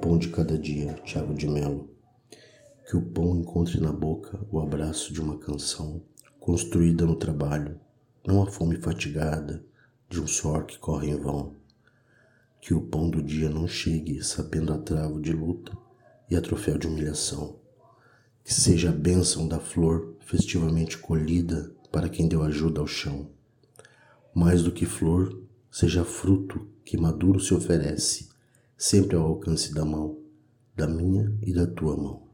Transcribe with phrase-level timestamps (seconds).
[0.00, 1.90] pão de cada dia, Tiago de Melo.
[2.88, 6.02] Que o pão encontre na boca o abraço de uma canção
[6.40, 7.78] construída no trabalho,
[8.26, 9.62] não a fome fatigada
[10.08, 11.54] de um suor que corre em vão.
[12.62, 15.76] Que o pão do dia não chegue sabendo a travo de luta
[16.30, 17.56] e a troféu de humilhação.
[18.42, 23.28] Que seja a bênção da flor festivamente colhida para quem deu ajuda ao chão.
[24.34, 28.29] Mais do que flor, seja fruto que maduro se oferece
[28.80, 30.18] sempre ao alcance da mão,
[30.74, 32.29] da minha e da tua mão.